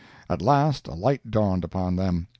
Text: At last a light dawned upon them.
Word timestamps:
At 0.31 0.41
last 0.41 0.87
a 0.87 0.95
light 0.95 1.29
dawned 1.29 1.63
upon 1.63 1.95
them. 1.95 2.27